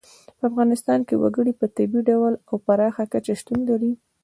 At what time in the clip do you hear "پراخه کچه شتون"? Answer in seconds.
2.65-3.59